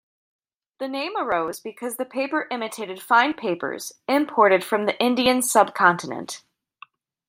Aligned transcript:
The 0.79 0.87
name 0.87 1.15
arose 1.15 1.59
because 1.59 1.97
the 1.97 2.05
paper 2.05 2.47
imitated 2.49 2.99
fine 2.99 3.35
papers 3.35 3.93
imported 4.07 4.63
from 4.63 4.87
the 4.87 4.99
Indian 4.99 5.43
subcontinent. 5.43 6.43